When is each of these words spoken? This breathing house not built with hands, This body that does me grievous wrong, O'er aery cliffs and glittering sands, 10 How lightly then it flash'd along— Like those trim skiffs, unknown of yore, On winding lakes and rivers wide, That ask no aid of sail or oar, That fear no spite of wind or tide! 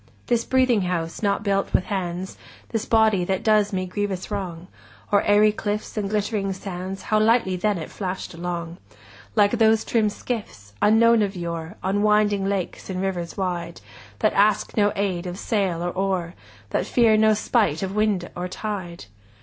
This 0.25 0.45
breathing 0.45 0.81
house 0.81 1.21
not 1.21 1.43
built 1.43 1.73
with 1.75 1.83
hands, 1.83 2.35
This 2.69 2.85
body 2.87 3.23
that 3.25 3.43
does 3.43 3.71
me 3.71 3.85
grievous 3.85 4.31
wrong, 4.31 4.67
O'er 5.13 5.21
aery 5.21 5.51
cliffs 5.51 5.95
and 5.95 6.09
glittering 6.09 6.53
sands, 6.53 7.01
10 7.03 7.09
How 7.09 7.19
lightly 7.19 7.55
then 7.55 7.77
it 7.77 7.91
flash'd 7.91 8.33
along— 8.33 8.77
Like 9.35 9.51
those 9.51 9.85
trim 9.85 10.09
skiffs, 10.09 10.73
unknown 10.81 11.21
of 11.21 11.35
yore, 11.35 11.77
On 11.83 12.01
winding 12.01 12.45
lakes 12.45 12.89
and 12.89 12.99
rivers 12.99 13.37
wide, 13.37 13.79
That 14.17 14.33
ask 14.33 14.75
no 14.75 14.91
aid 14.95 15.27
of 15.27 15.37
sail 15.37 15.83
or 15.83 15.91
oar, 15.91 16.33
That 16.71 16.87
fear 16.87 17.15
no 17.15 17.35
spite 17.35 17.83
of 17.83 17.93
wind 17.95 18.27
or 18.35 18.47
tide! 18.47 19.05